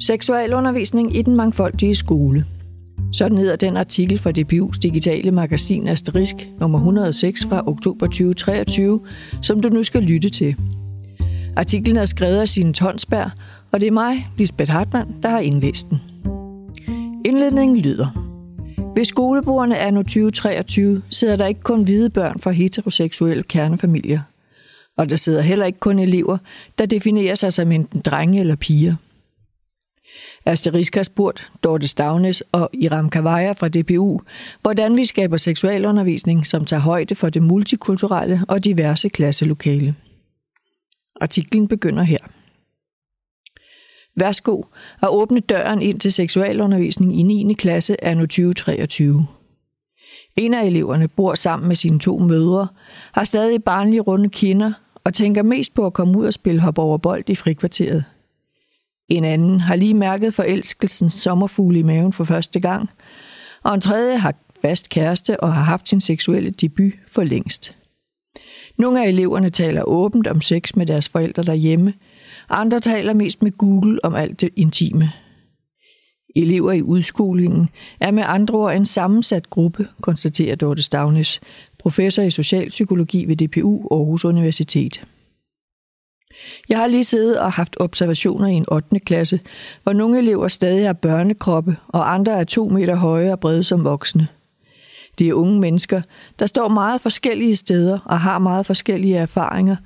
Seksualundervisning 0.00 1.16
i 1.16 1.22
den 1.22 1.36
mangfoldige 1.36 1.94
skole. 1.94 2.44
Sådan 3.12 3.38
hedder 3.38 3.56
den 3.56 3.76
artikel 3.76 4.18
fra 4.18 4.30
DPU's 4.30 4.78
digitale 4.82 5.30
magasin 5.30 5.88
Asterisk 5.88 6.48
nummer 6.60 6.78
106 6.78 7.46
fra 7.46 7.68
oktober 7.68 8.06
2023, 8.06 9.00
som 9.42 9.60
du 9.60 9.68
nu 9.68 9.82
skal 9.82 10.02
lytte 10.02 10.28
til. 10.28 10.56
Artiklen 11.56 11.96
er 11.96 12.04
skrevet 12.04 12.36
af 12.36 12.48
Signe 12.48 12.72
Tonsberg, 12.72 13.30
og 13.72 13.80
det 13.80 13.86
er 13.86 13.92
mig, 13.92 14.28
Lisbeth 14.36 14.72
Hartmann, 14.72 15.14
der 15.22 15.28
har 15.28 15.40
indlæst 15.40 15.90
den. 15.90 16.00
Indledningen 17.24 17.78
lyder. 17.78 18.24
Ved 18.96 19.04
skolebordene 19.04 19.76
er 19.76 19.90
nu 19.90 20.02
2023 20.02 21.02
sidder 21.10 21.36
der 21.36 21.46
ikke 21.46 21.60
kun 21.60 21.82
hvide 21.82 22.10
børn 22.10 22.40
fra 22.40 22.50
heteroseksuelle 22.50 23.42
kernefamilier. 23.42 24.20
Og 24.96 25.10
der 25.10 25.16
sidder 25.16 25.40
heller 25.40 25.66
ikke 25.66 25.78
kun 25.78 25.98
elever, 25.98 26.38
der 26.78 26.86
definerer 26.86 27.34
sig 27.34 27.52
som 27.52 27.72
enten 27.72 28.00
drenge 28.00 28.40
eller 28.40 28.56
piger– 28.56 28.94
Asterisk 30.48 30.94
har 30.94 31.02
spurgt 31.02 31.52
Dorte 31.64 31.88
Stavnes 31.88 32.42
og 32.52 32.70
Iram 32.72 33.10
Kavaja 33.10 33.52
fra 33.52 33.68
DPU, 33.68 34.20
hvordan 34.62 34.96
vi 34.96 35.04
skaber 35.04 35.36
seksualundervisning, 35.36 36.46
som 36.46 36.64
tager 36.64 36.80
højde 36.80 37.14
for 37.14 37.30
det 37.30 37.42
multikulturelle 37.42 38.40
og 38.48 38.64
diverse 38.64 39.08
klasselokale. 39.08 39.94
Artiklen 41.20 41.68
begynder 41.68 42.02
her. 42.02 42.18
Værsgo 44.16 44.62
at 45.02 45.08
åbne 45.08 45.40
døren 45.40 45.82
ind 45.82 46.00
til 46.00 46.12
seksualundervisning 46.12 47.20
i 47.20 47.22
9. 47.22 47.54
klasse 47.54 48.04
anno 48.04 48.22
2023. 48.22 49.26
En 50.36 50.54
af 50.54 50.66
eleverne 50.66 51.08
bor 51.08 51.34
sammen 51.34 51.68
med 51.68 51.76
sine 51.76 51.98
to 51.98 52.18
mødre, 52.18 52.68
har 53.12 53.24
stadig 53.24 53.64
barnlige 53.64 54.00
runde 54.00 54.28
kinder 54.28 54.72
og 55.04 55.14
tænker 55.14 55.42
mest 55.42 55.74
på 55.74 55.86
at 55.86 55.92
komme 55.92 56.18
ud 56.18 56.26
og 56.26 56.32
spille 56.32 56.60
hop 56.60 56.78
over 56.78 56.98
bold 56.98 57.30
i 57.30 57.34
frikvarteret– 57.34 58.04
en 59.08 59.24
anden 59.24 59.60
har 59.60 59.76
lige 59.76 59.94
mærket 59.94 60.34
forelskelsens 60.34 61.12
sommerfugle 61.12 61.78
i 61.78 61.82
maven 61.82 62.12
for 62.12 62.24
første 62.24 62.60
gang. 62.60 62.90
Og 63.62 63.74
en 63.74 63.80
tredje 63.80 64.18
har 64.18 64.34
fast 64.62 64.88
kæreste 64.88 65.40
og 65.40 65.54
har 65.54 65.62
haft 65.62 65.88
sin 65.88 66.00
seksuelle 66.00 66.50
debut 66.50 66.92
for 67.08 67.22
længst. 67.22 67.76
Nogle 68.78 69.04
af 69.04 69.08
eleverne 69.08 69.50
taler 69.50 69.82
åbent 69.82 70.26
om 70.26 70.40
sex 70.40 70.76
med 70.76 70.86
deres 70.86 71.08
forældre 71.08 71.42
derhjemme. 71.42 71.94
Andre 72.50 72.80
taler 72.80 73.12
mest 73.12 73.42
med 73.42 73.52
Google 73.58 74.04
om 74.04 74.14
alt 74.14 74.40
det 74.40 74.50
intime. 74.56 75.12
Elever 76.36 76.72
i 76.72 76.82
udskolingen 76.82 77.68
er 78.00 78.10
med 78.10 78.22
andre 78.26 78.54
ord 78.54 78.74
en 78.74 78.86
sammensat 78.86 79.50
gruppe, 79.50 79.88
konstaterer 80.00 80.56
Dorte 80.56 80.82
Stavnes, 80.82 81.40
professor 81.78 82.22
i 82.22 82.30
socialpsykologi 82.30 83.24
ved 83.24 83.36
DPU 83.36 83.88
Aarhus 83.90 84.24
Universitet. 84.24 85.04
Jeg 86.68 86.78
har 86.78 86.86
lige 86.86 87.04
siddet 87.04 87.40
og 87.40 87.52
haft 87.52 87.76
observationer 87.80 88.46
i 88.48 88.52
en 88.52 88.66
8. 88.68 89.00
klasse, 89.00 89.40
hvor 89.82 89.92
nogle 89.92 90.18
elever 90.18 90.48
stadig 90.48 90.86
har 90.86 90.92
børnekroppe, 90.92 91.76
og 91.88 92.14
andre 92.14 92.40
er 92.40 92.44
to 92.44 92.68
meter 92.68 92.96
høje 92.96 93.32
og 93.32 93.40
brede 93.40 93.64
som 93.64 93.84
voksne. 93.84 94.28
Det 95.18 95.28
er 95.28 95.34
unge 95.34 95.60
mennesker, 95.60 96.02
der 96.38 96.46
står 96.46 96.68
meget 96.68 97.00
forskellige 97.00 97.56
steder 97.56 97.98
og 98.04 98.20
har 98.20 98.38
meget 98.38 98.66
forskellige 98.66 99.16
erfaringer, 99.16 99.76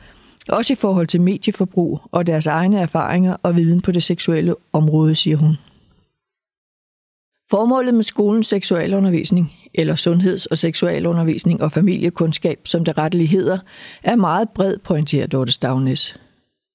også 0.48 0.72
i 0.72 0.76
forhold 0.76 1.06
til 1.06 1.20
medieforbrug 1.20 2.00
og 2.12 2.26
deres 2.26 2.46
egne 2.46 2.80
erfaringer 2.80 3.36
og 3.42 3.56
viden 3.56 3.80
på 3.80 3.92
det 3.92 4.02
seksuelle 4.02 4.54
område, 4.72 5.14
siger 5.14 5.36
hun. 5.36 5.56
Formålet 7.50 7.94
med 7.94 8.02
skolens 8.02 8.46
seksualundervisning, 8.46 9.52
eller 9.74 9.94
sundheds- 9.94 10.46
og 10.46 10.58
seksualundervisning 10.58 11.62
og 11.62 11.72
familiekundskab, 11.72 12.60
som 12.64 12.84
det 12.84 12.98
retteligt 12.98 13.30
hedder, 13.30 13.58
er 14.02 14.16
meget 14.16 14.48
bred, 14.50 14.78
pointerer 14.78 15.26
Dorte 15.26 15.52
Stavnes. 15.52 16.20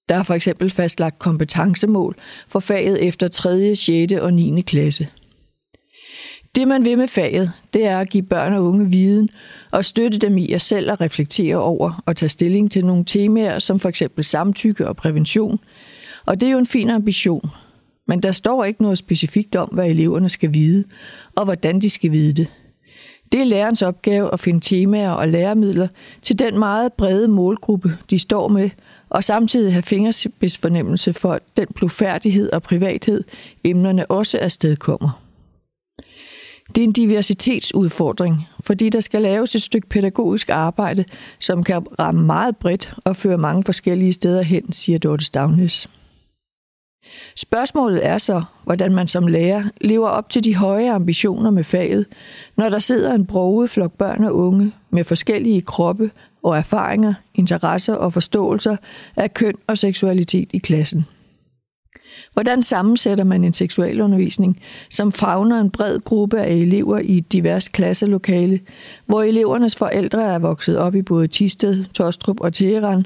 Der 0.09 0.15
er 0.15 0.23
for 0.23 0.33
eksempel 0.33 0.69
fastlagt 0.69 1.19
kompetencemål 1.19 2.15
for 2.47 2.59
faget 2.59 3.07
efter 3.07 3.27
3., 3.27 3.75
6. 3.75 4.13
og 4.13 4.33
9. 4.33 4.61
klasse. 4.61 5.07
Det 6.55 6.67
man 6.67 6.85
vil 6.85 6.97
med 6.97 7.07
faget, 7.07 7.51
det 7.73 7.85
er 7.85 7.99
at 7.99 8.09
give 8.09 8.23
børn 8.23 8.53
og 8.53 8.63
unge 8.63 8.91
viden 8.91 9.29
og 9.71 9.85
støtte 9.85 10.17
dem 10.17 10.37
i 10.37 10.51
at 10.51 10.61
selv 10.61 10.91
at 10.91 11.01
reflektere 11.01 11.55
over 11.55 12.03
og 12.05 12.15
tage 12.15 12.29
stilling 12.29 12.71
til 12.71 12.85
nogle 12.85 13.05
temaer 13.05 13.59
som 13.59 13.79
for 13.79 13.89
eksempel 13.89 14.23
samtykke 14.23 14.87
og 14.87 14.95
prævention. 14.95 15.59
Og 16.25 16.41
det 16.41 16.47
er 16.47 16.51
jo 16.51 16.57
en 16.57 16.65
fin 16.65 16.89
ambition. 16.89 17.49
Men 18.07 18.23
der 18.23 18.31
står 18.31 18.63
ikke 18.63 18.81
noget 18.81 18.97
specifikt 18.97 19.55
om, 19.55 19.69
hvad 19.69 19.89
eleverne 19.89 20.29
skal 20.29 20.53
vide, 20.53 20.83
og 21.35 21.45
hvordan 21.45 21.81
de 21.81 21.89
skal 21.89 22.11
vide 22.11 22.33
det. 22.33 22.47
Det 23.31 23.41
er 23.41 23.45
lærerens 23.45 23.81
opgave 23.81 24.33
at 24.33 24.39
finde 24.39 24.59
temaer 24.59 25.11
og 25.11 25.27
læremidler 25.27 25.87
til 26.21 26.39
den 26.39 26.59
meget 26.59 26.93
brede 26.93 27.27
målgruppe, 27.27 27.97
de 28.09 28.19
står 28.19 28.47
med, 28.47 28.69
og 29.09 29.23
samtidig 29.23 29.73
have 29.73 29.83
fingerspidsfornemmelse 29.83 31.13
for 31.13 31.39
den 31.57 31.67
blufærdighed 31.75 32.51
og 32.51 32.63
privathed, 32.63 33.23
emnerne 33.63 34.05
også 34.05 34.37
afstedkommer. 34.37 35.21
Det 36.75 36.77
er 36.77 36.87
en 36.87 36.91
diversitetsudfordring, 36.91 38.47
fordi 38.63 38.89
der 38.89 38.99
skal 38.99 39.21
laves 39.21 39.55
et 39.55 39.61
stykke 39.61 39.89
pædagogisk 39.89 40.49
arbejde, 40.49 41.05
som 41.39 41.63
kan 41.63 41.85
ramme 41.99 42.25
meget 42.25 42.57
bredt 42.57 42.93
og 43.03 43.15
føre 43.15 43.37
mange 43.37 43.63
forskellige 43.63 44.13
steder 44.13 44.41
hen, 44.41 44.73
siger 44.73 44.99
Dorte 44.99 45.25
Stavnes. 45.25 45.89
Spørgsmålet 47.35 48.05
er 48.05 48.17
så, 48.17 48.43
hvordan 48.63 48.93
man 48.93 49.07
som 49.07 49.27
lærer 49.27 49.63
lever 49.81 50.07
op 50.07 50.29
til 50.29 50.43
de 50.43 50.55
høje 50.55 50.91
ambitioner 50.91 51.51
med 51.51 51.63
faget, 51.63 52.05
når 52.57 52.69
der 52.69 52.79
sidder 52.79 53.13
en 53.13 53.25
broget 53.25 53.69
flok 53.69 53.91
børn 53.91 54.23
og 54.23 54.35
unge 54.35 54.71
med 54.89 55.03
forskellige 55.03 55.61
kroppe 55.61 56.11
og 56.47 56.57
erfaringer, 56.57 57.13
interesser 57.35 57.93
og 57.93 58.13
forståelser 58.13 58.77
af 59.15 59.33
køn 59.33 59.55
og 59.67 59.77
seksualitet 59.77 60.49
i 60.53 60.57
klassen. 60.57 61.05
Hvordan 62.33 62.63
sammensætter 62.63 63.23
man 63.23 63.43
en 63.43 63.53
seksualundervisning, 63.53 64.59
som 64.89 65.11
fagner 65.11 65.59
en 65.59 65.71
bred 65.71 65.99
gruppe 65.99 66.39
af 66.39 66.53
elever 66.53 66.99
i 66.99 67.17
et 67.17 67.33
divers 67.33 67.67
klasselokale, 67.67 68.59
hvor 69.05 69.23
elevernes 69.23 69.75
forældre 69.75 70.23
er 70.23 70.39
vokset 70.39 70.77
op 70.77 70.95
i 70.95 71.01
både 71.01 71.27
Tisted, 71.27 71.85
Tostrup 71.85 72.41
og 72.41 72.53
Teheran, 72.53 73.05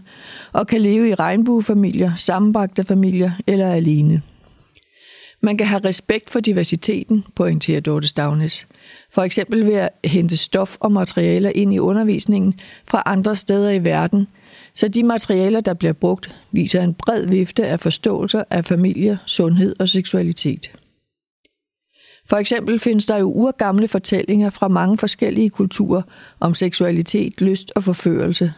og 0.54 0.68
kan 0.68 0.82
leve 0.82 1.10
i 1.10 1.16
regnbuefamilier, 1.16 2.12
sammenbragte 2.16 2.84
familier 2.84 3.32
eller 3.48 3.72
alene? 3.72 4.22
Man 5.44 5.58
kan 5.58 5.68
have 5.68 5.86
respekt 5.86 6.30
for 6.30 6.40
diversiteten, 6.40 7.26
pointerer 7.36 7.80
Dorte 7.80 8.08
Stavnes. 8.08 8.68
For 9.12 9.22
eksempel 9.22 9.66
ved 9.66 9.74
at 9.74 9.90
hente 10.06 10.38
stof 10.38 10.78
og 10.80 10.92
materialer 10.92 11.52
ind 11.56 11.74
i 11.74 11.80
undervisningen 11.80 12.60
fra 12.88 13.04
andre 13.06 13.36
steder 13.36 13.72
i 13.72 13.84
verden, 13.84 14.28
så 14.74 14.88
de 14.88 15.04
materialer, 15.04 15.62
der 15.62 15.74
bliver 15.74 15.94
brugt, 15.94 16.36
viser 16.52 16.82
en 16.84 16.94
bred 16.94 17.28
vifte 17.28 17.68
af 17.68 17.80
forståelser 17.80 18.44
af 18.50 18.66
familie, 18.66 19.20
sundhed 19.26 19.76
og 19.80 19.90
seksualitet. 19.90 20.72
For 22.30 22.38
eksempel 22.38 22.80
findes 22.80 23.06
der 23.06 23.18
jo 23.18 23.32
urgamle 23.32 23.88
fortællinger 23.88 24.50
fra 24.50 24.68
mange 24.68 24.98
forskellige 24.98 25.50
kulturer 25.50 26.02
om 26.40 26.54
seksualitet, 26.54 27.42
lyst 27.42 27.72
og 27.76 27.84
forførelse. 27.84 28.54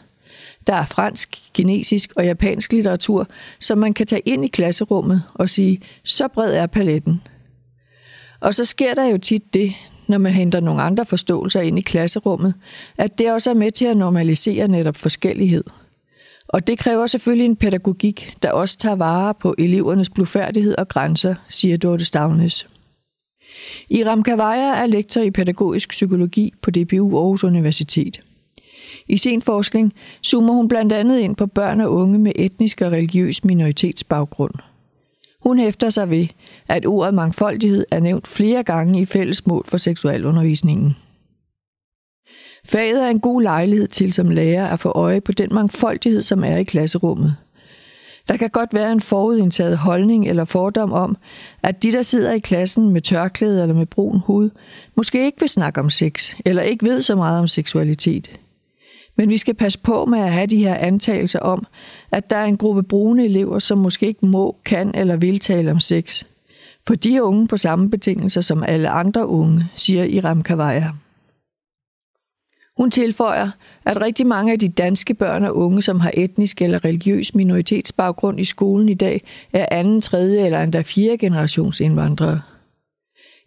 Der 0.68 0.74
er 0.74 0.86
fransk, 0.86 1.42
kinesisk 1.54 2.14
og 2.16 2.26
japansk 2.26 2.74
litteratur, 2.74 3.28
som 3.60 3.78
man 3.78 3.94
kan 3.94 4.08
tage 4.08 4.22
ind 4.26 4.46
i 4.46 4.48
klasserummet 4.48 5.24
og 5.34 5.50
sige, 5.50 5.82
så 6.04 6.28
bred 6.28 6.54
er 6.54 6.66
paletten. 6.66 7.22
Og 8.40 8.56
så 8.56 8.66
sker 8.66 8.94
der 8.94 9.06
jo 9.06 9.18
tit 9.18 9.54
det, 9.54 9.74
når 10.08 10.18
man 10.18 10.34
henter 10.34 10.60
nogle 10.60 10.82
andre 10.82 11.06
forståelser 11.06 11.62
ind 11.62 11.78
i 11.78 11.82
klasserummet, 11.82 12.54
at 12.98 13.20
det 13.20 13.32
også 13.32 13.50
er 13.50 13.54
med 13.54 13.72
til 13.72 13.86
at 13.86 13.98
normalisere 13.98 14.68
netop 14.68 14.98
forskellighed. 14.98 15.64
Og 16.48 16.68
det 16.68 16.80
kræver 16.80 17.08
selvfølgelig 17.08 17.46
en 17.46 17.56
pædagogik, 17.56 18.38
der 18.44 18.52
også 18.52 18.78
tager 18.78 18.96
vare 18.96 19.34
på 19.34 19.56
elevernes 19.58 20.10
blufærdighed 20.10 20.76
og 20.78 20.88
grænser, 20.88 21.36
siger 21.50 21.78
Dorte 21.78 22.06
Stavnes. 22.06 22.68
Iram 23.90 24.24
Kavaja 24.24 24.76
er 24.76 24.86
lektor 24.86 25.22
i 25.22 25.32
pædagogisk 25.32 25.90
psykologi 25.90 26.54
på 26.62 26.72
DPU 26.72 27.18
Aarhus 27.18 27.44
Universitet. 27.44 28.22
I 29.08 29.18
sin 29.18 29.42
forskning 29.42 29.94
zoomer 30.26 30.54
hun 30.54 30.68
blandt 30.68 30.94
andet 30.94 31.20
ind 31.20 31.36
på 31.36 31.46
børn 31.46 31.82
og 31.82 31.94
unge 31.94 32.20
med 32.20 32.32
etnisk 32.36 32.82
og 32.82 32.92
religiøs 32.92 33.44
minoritetsbaggrund– 33.44 34.54
hun 35.44 35.60
hæfter 35.60 35.90
sig 35.90 36.10
ved, 36.10 36.28
at 36.68 36.86
ordet 36.86 37.14
mangfoldighed 37.14 37.86
er 37.92 38.00
nævnt 38.00 38.28
flere 38.28 38.64
gange 38.64 39.02
i 39.02 39.06
fællesmål 39.06 39.66
for 39.68 39.78
seksualundervisningen. 39.78 40.98
Faget 42.66 43.04
er 43.04 43.08
en 43.08 43.20
god 43.20 43.42
lejlighed 43.42 43.88
til 43.88 44.14
som 44.14 44.30
lærer 44.30 44.68
at 44.68 44.80
få 44.80 44.90
øje 44.90 45.22
på 45.22 45.32
den 45.32 45.54
mangfoldighed, 45.54 46.22
som 46.22 46.44
er 46.44 46.58
i 46.58 46.64
klasserummet. 46.64 47.36
Der 48.28 48.38
kan 48.38 48.50
godt 48.50 48.74
være 48.74 48.92
en 48.92 49.02
forudindtaget 49.02 49.78
holdning 49.78 50.28
eller 50.28 50.46
fordom 50.46 50.92
om, 50.92 51.18
at 51.64 51.84
de, 51.84 51.92
der 51.92 52.02
sidder 52.02 52.34
i 52.34 52.40
klassen 52.40 52.90
med 52.90 53.02
tørklæde 53.02 53.62
eller 53.62 53.76
med 53.76 53.86
brun 53.86 54.20
hud, 54.26 54.50
måske 54.96 55.26
ikke 55.26 55.40
vil 55.40 55.50
snakke 55.50 55.80
om 55.80 55.90
sex, 55.90 56.36
eller 56.46 56.62
ikke 56.62 56.86
ved 56.86 57.02
så 57.02 57.16
meget 57.16 57.40
om 57.40 57.48
seksualitet– 57.48 58.40
men 59.16 59.30
vi 59.30 59.38
skal 59.38 59.54
passe 59.54 59.80
på 59.80 60.06
med 60.06 60.20
at 60.20 60.32
have 60.32 60.48
de 60.48 60.58
her 60.58 60.76
antagelser 60.76 61.40
om, 61.40 61.66
at 62.12 62.30
der 62.30 62.36
er 62.36 62.46
en 62.46 62.58
gruppe 62.58 62.84
brune 62.84 63.26
elever, 63.26 63.60
som 63.60 63.78
måske 63.78 64.08
ikke 64.08 64.26
må, 64.26 64.56
kan 64.66 64.96
eller 64.96 65.16
vil 65.16 65.40
tale 65.40 65.72
om 65.72 65.80
sex. 65.80 66.24
For 66.88 66.96
de 66.96 67.16
er 67.16 67.22
unge 67.22 67.48
på 67.48 67.58
samme 67.58 67.90
betingelser 67.90 68.42
som 68.42 68.64
alle 68.64 68.90
andre 68.90 69.28
unge, 69.28 69.66
siger 69.76 70.04
Iram 70.04 70.44
Kavaja. 70.44 70.90
Hun 72.78 72.92
tilføjer, 72.92 73.52
at 73.86 74.02
rigtig 74.02 74.28
mange 74.28 74.52
af 74.52 74.60
de 74.60 74.70
danske 74.70 75.14
børn 75.14 75.46
og 75.46 75.58
unge, 75.58 75.82
som 75.82 76.00
har 76.00 76.12
etnisk 76.14 76.62
eller 76.62 76.86
religiøs 76.86 77.36
minoritetsbaggrund 77.36 78.40
i 78.40 78.44
skolen 78.44 78.90
i 78.90 78.94
dag, 78.94 79.22
er 79.54 79.66
anden, 79.72 80.02
tredje 80.02 80.46
eller 80.46 80.62
endda 80.62 80.82
fjerde 80.82 81.18
generations 81.18 81.80
indvandrere. 81.80 82.42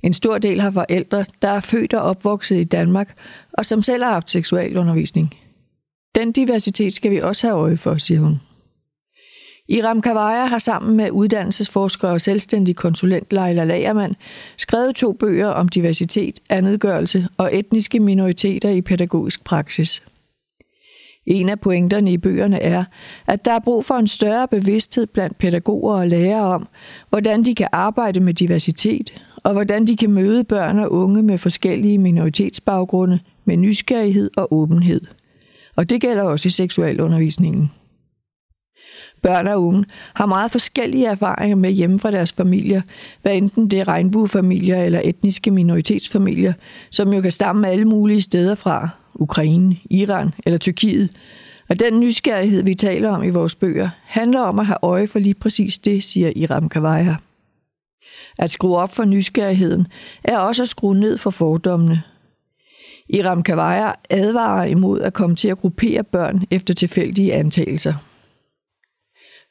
En 0.03 0.13
stor 0.13 0.39
del 0.39 0.61
har 0.61 0.71
forældre, 0.71 1.25
der 1.43 1.49
er 1.49 1.61
født 1.61 1.95
og 1.95 2.03
opvokset 2.03 2.57
i 2.57 2.65
Danmark, 2.65 3.15
og 3.53 3.65
som 3.65 3.83
selv 3.83 4.05
har 4.05 4.13
haft 4.13 4.31
seksualundervisning. 4.31 5.35
Den 6.17 6.33
diversitet 6.33 6.95
skal 6.95 7.11
vi 7.11 7.21
også 7.21 7.47
have 7.47 7.59
øje 7.59 7.77
for, 7.77 7.97
siger 7.97 8.21
hun. 8.21 8.41
Iram 9.69 10.01
Kavaja 10.01 10.47
har 10.47 10.59
sammen 10.59 10.97
med 10.97 11.11
uddannelsesforsker 11.11 12.09
og 12.09 12.21
selvstændig 12.21 12.77
konsulent 12.77 13.33
Leila 13.33 13.65
Lagermand 13.65 14.15
skrevet 14.57 14.95
to 14.95 15.13
bøger 15.13 15.47
om 15.47 15.69
diversitet, 15.69 16.41
andetgørelse 16.51 17.29
og 17.37 17.57
etniske 17.57 18.01
minoriteter 18.01 18.71
i 18.71 18.83
pædagogisk 18.83 19.45
praksis. 19.45 20.03
En 21.27 21.49
af 21.49 21.61
pointerne 21.61 22.13
i 22.13 22.19
bøgerne 22.19 22.61
er, 22.61 22.85
at 23.27 23.45
der 23.45 23.53
er 23.53 23.59
brug 23.59 23.85
for 23.85 23.95
en 23.95 24.09
større 24.09 24.49
bevidsthed 24.49 25.07
blandt 25.07 25.39
pædagoger 25.39 25.95
og 25.95 26.09
lærere 26.09 26.55
om, 26.55 26.69
hvordan 27.09 27.43
de 27.43 27.55
kan 27.55 27.69
arbejde 27.73 28.21
med 28.21 28.35
diversitet, 28.35 29.23
og 29.37 29.53
hvordan 29.53 29.87
de 29.87 29.97
kan 29.97 30.11
møde 30.11 30.45
børn 30.45 30.79
og 30.79 30.93
unge 30.93 31.23
med 31.23 31.39
forskellige 31.39 31.99
minoritetsbaggrunde 31.99 33.21
med 33.45 33.57
nysgerrighed 33.57 34.31
og 34.37 34.53
åbenhed. 34.53 35.01
Og 35.77 35.91
det 35.91 36.01
gælder 36.01 36.23
også 36.23 36.49
i 36.49 36.51
seksualundervisningen. 36.51 37.71
Børn 39.23 39.49
og 39.49 39.63
unge 39.65 39.85
har 40.15 40.27
meget 40.27 40.53
forskellige 40.53 41.07
erfaringer 41.07 41.57
med 41.57 41.71
hjemme 41.71 41.99
fra 41.99 42.11
deres 42.11 42.33
familier, 42.33 42.83
hvad 43.23 43.35
enten 43.35 43.71
det 43.71 43.81
er 43.81 43.89
regnbuefamilier 43.89 44.85
eller 44.85 45.01
etniske 45.05 45.51
minoritetsfamilier, 45.51 46.53
som 46.91 47.13
jo 47.13 47.21
kan 47.21 47.33
stamme 47.33 47.69
alle 47.69 47.85
mulige 47.85 48.21
steder 48.21 48.55
fra, 48.55 48.89
Ukraine, 49.15 49.77
Iran 49.91 50.35
eller 50.47 50.59
Tyrkiet. 50.59 51.11
Og 51.69 51.81
den 51.81 52.01
nysgerrighed, 52.01 52.63
vi 52.63 52.75
taler 52.75 53.11
om 53.11 53.23
i 53.23 53.31
vores 53.31 53.55
bøger, 53.55 53.89
handler 54.05 54.41
om 54.41 54.59
at 54.59 54.67
have 54.67 54.79
øje 54.83 55.07
for 55.07 55.19
lige 55.19 55.35
præcis 55.35 55.79
det, 55.79 56.05
siger 56.05 56.33
Iram 56.37 56.69
Kavaja. 56.69 57.17
At 58.39 58.51
skrue 58.51 58.77
op 58.77 58.95
for 58.95 59.05
nysgerrigheden 59.05 59.87
er 60.25 60.39
også 60.39 60.63
at 60.63 60.69
skrue 60.69 60.95
ned 60.95 61.19
for 61.19 61.31
fordommene. 61.31 62.03
Iram 63.09 63.43
Kavaja 63.43 63.93
advarer 64.11 64.65
imod 64.65 65.01
at 65.01 65.15
komme 65.15 65.37
til 65.37 65.49
at 65.49 65.59
gruppere 65.59 66.05
børn 66.05 66.45
efter 66.51 66.75
tilfældige 66.75 67.35
antagelser. 67.35 67.95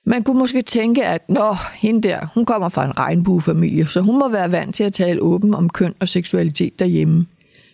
Man 0.05 0.23
kunne 0.23 0.39
måske 0.39 0.61
tænke, 0.61 1.05
at 1.05 1.29
nå, 1.29 1.55
hende 1.75 2.07
der, 2.07 2.27
hun 2.33 2.45
kommer 2.45 2.69
fra 2.69 2.85
en 2.85 2.97
regnbuefamilie, 2.97 3.87
så 3.87 4.01
hun 4.01 4.19
må 4.19 4.29
være 4.29 4.51
vant 4.51 4.75
til 4.75 4.83
at 4.83 4.93
tale 4.93 5.21
åben 5.21 5.55
om 5.55 5.69
køn 5.69 5.95
og 5.99 6.07
seksualitet 6.07 6.79
derhjemme. 6.79 7.25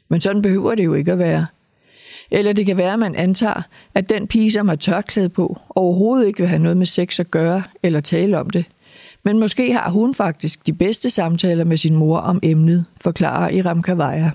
Men 0.09 0.21
sådan 0.21 0.41
behøver 0.41 0.75
det 0.75 0.85
jo 0.85 0.93
ikke 0.93 1.11
at 1.11 1.19
være. 1.19 1.45
Eller 2.31 2.53
det 2.53 2.65
kan 2.65 2.77
være, 2.77 2.93
at 2.93 2.99
man 2.99 3.15
antager, 3.15 3.61
at 3.95 4.09
den 4.09 4.27
pige, 4.27 4.51
som 4.51 4.67
har 4.67 4.75
tørklæde 4.75 5.29
på, 5.29 5.59
overhovedet 5.69 6.27
ikke 6.27 6.39
vil 6.39 6.47
have 6.47 6.61
noget 6.61 6.77
med 6.77 6.85
sex 6.85 7.19
at 7.19 7.31
gøre 7.31 7.63
eller 7.83 7.99
tale 8.01 8.39
om 8.39 8.49
det. 8.49 8.65
Men 9.23 9.39
måske 9.39 9.73
har 9.73 9.89
hun 9.89 10.13
faktisk 10.13 10.67
de 10.67 10.73
bedste 10.73 11.09
samtaler 11.09 11.63
med 11.63 11.77
sin 11.77 11.95
mor 11.95 12.17
om 12.17 12.39
emnet, 12.43 12.85
forklarer 13.01 13.49
Iram 13.49 13.81
Kavaja. 13.81 14.31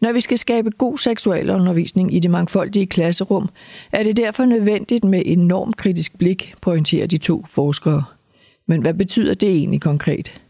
Når 0.00 0.12
vi 0.12 0.20
skal 0.20 0.38
skabe 0.38 0.70
god 0.70 0.98
seksualundervisning 0.98 2.14
i 2.14 2.18
det 2.18 2.30
mangfoldige 2.30 2.86
klasserum, 2.86 3.48
er 3.92 4.02
det 4.02 4.16
derfor 4.16 4.44
nødvendigt 4.44 5.04
med 5.04 5.22
enormt 5.26 5.76
kritisk 5.76 6.18
blik, 6.18 6.54
pointerer 6.60 7.06
de 7.06 7.18
to 7.18 7.44
forskere. 7.50 8.04
Men 8.66 8.80
hvad 8.80 8.94
betyder 8.94 9.34
det 9.34 9.48
egentlig 9.48 9.80
konkret? 9.80 10.40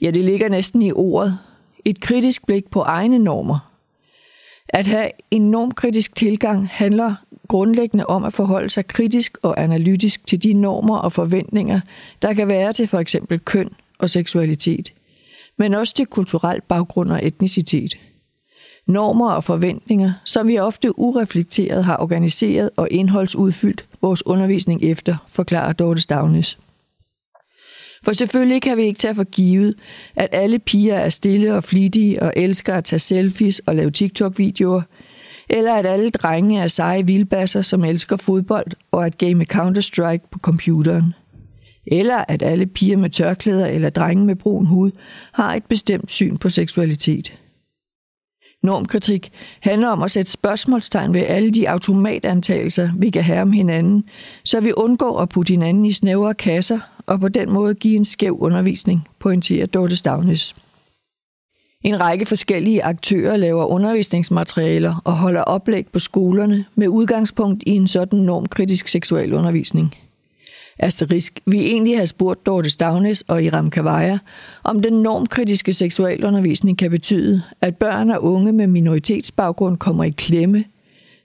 Ja, 0.00 0.10
det 0.10 0.24
ligger 0.24 0.48
næsten 0.48 0.82
i 0.82 0.92
ordet. 0.92 1.38
Et 1.84 2.00
kritisk 2.00 2.46
blik 2.46 2.70
på 2.70 2.80
egne 2.80 3.18
normer. 3.18 3.72
At 4.68 4.86
have 4.86 5.10
enorm 5.30 5.70
kritisk 5.70 6.16
tilgang 6.16 6.68
handler 6.72 7.14
grundlæggende 7.48 8.06
om 8.06 8.24
at 8.24 8.32
forholde 8.32 8.70
sig 8.70 8.86
kritisk 8.86 9.38
og 9.42 9.62
analytisk 9.62 10.26
til 10.26 10.42
de 10.42 10.52
normer 10.52 10.96
og 10.96 11.12
forventninger, 11.12 11.80
der 12.22 12.34
kan 12.34 12.48
være 12.48 12.72
til 12.72 12.86
for 12.86 12.98
eksempel 12.98 13.38
køn 13.38 13.70
og 13.98 14.10
seksualitet, 14.10 14.92
men 15.56 15.74
også 15.74 15.94
til 15.94 16.06
kulturel 16.06 16.60
baggrund 16.60 17.12
og 17.12 17.26
etnicitet 17.26 17.98
normer 18.88 19.30
og 19.30 19.44
forventninger, 19.44 20.12
som 20.24 20.48
vi 20.48 20.58
ofte 20.58 20.98
ureflekteret 20.98 21.84
har 21.84 21.96
organiseret 21.96 22.70
og 22.76 22.88
indholdsudfyldt 22.90 23.86
vores 24.02 24.26
undervisning 24.26 24.82
efter, 24.82 25.16
forklarer 25.28 25.72
Dorte 25.72 26.00
Stavnes. 26.00 26.58
For 28.04 28.12
selvfølgelig 28.12 28.62
kan 28.62 28.76
vi 28.76 28.82
ikke 28.82 28.98
tage 28.98 29.14
for 29.14 29.24
givet, 29.24 29.74
at 30.16 30.28
alle 30.32 30.58
piger 30.58 30.94
er 30.94 31.08
stille 31.08 31.54
og 31.54 31.64
flittige 31.64 32.22
og 32.22 32.32
elsker 32.36 32.74
at 32.74 32.84
tage 32.84 33.00
selfies 33.00 33.58
og 33.58 33.74
lave 33.74 33.90
TikTok-videoer, 33.90 34.82
eller 35.50 35.74
at 35.74 35.86
alle 35.86 36.10
drenge 36.10 36.60
er 36.60 36.66
seje 36.66 37.06
vildbasser, 37.06 37.62
som 37.62 37.84
elsker 37.84 38.16
fodbold 38.16 38.66
og 38.92 39.06
at 39.06 39.18
game 39.18 39.46
Counter-Strike 39.52 40.28
på 40.30 40.38
computeren. 40.38 41.14
Eller 41.86 42.24
at 42.28 42.42
alle 42.42 42.66
piger 42.66 42.96
med 42.96 43.10
tørklæder 43.10 43.66
eller 43.66 43.90
drenge 43.90 44.24
med 44.24 44.36
brun 44.36 44.66
hud 44.66 44.90
har 45.32 45.54
et 45.54 45.64
bestemt 45.64 46.10
syn 46.10 46.36
på 46.36 46.48
seksualitet. 46.48 47.38
Normkritik 48.62 49.32
handler 49.60 49.88
om 49.88 50.02
at 50.02 50.10
sætte 50.10 50.30
spørgsmålstegn 50.30 51.14
ved 51.14 51.22
alle 51.26 51.50
de 51.50 51.70
automatantagelser, 51.70 52.90
vi 52.98 53.10
kan 53.10 53.22
have 53.22 53.42
om 53.42 53.52
hinanden, 53.52 54.04
så 54.44 54.60
vi 54.60 54.72
undgår 54.76 55.20
at 55.20 55.28
putte 55.28 55.50
hinanden 55.50 55.84
i 55.84 55.92
snævre 55.92 56.34
kasser 56.34 56.78
og 57.06 57.20
på 57.20 57.28
den 57.28 57.50
måde 57.50 57.74
give 57.74 57.96
en 57.96 58.04
skæv 58.04 58.38
undervisning, 58.40 59.08
pointerer 59.18 59.66
Dorte 59.66 59.96
Stavnes. 59.96 60.54
En 61.84 62.00
række 62.00 62.26
forskellige 62.26 62.84
aktører 62.84 63.36
laver 63.36 63.64
undervisningsmaterialer 63.64 65.02
og 65.04 65.16
holder 65.16 65.42
oplæg 65.42 65.86
på 65.92 65.98
skolerne 65.98 66.64
med 66.74 66.88
udgangspunkt 66.88 67.62
i 67.66 67.70
en 67.70 67.88
sådan 67.88 68.18
normkritisk 68.18 68.88
seksualundervisning– 68.88 69.94
Asterisk. 70.78 71.40
Vi 71.46 71.66
egentlig 71.66 71.98
har 71.98 72.04
spurgt 72.04 72.46
Dorte 72.46 72.70
Stavnes 72.70 73.22
og 73.22 73.44
Iram 73.44 73.70
Kavaja, 73.70 74.18
om 74.64 74.82
den 74.82 74.92
normkritiske 74.92 75.72
seksualundervisning 75.72 76.78
kan 76.78 76.90
betyde, 76.90 77.42
at 77.60 77.76
børn 77.76 78.10
og 78.10 78.24
unge 78.24 78.52
med 78.52 78.66
minoritetsbaggrund 78.66 79.76
kommer 79.76 80.04
i 80.04 80.10
klemme, 80.10 80.64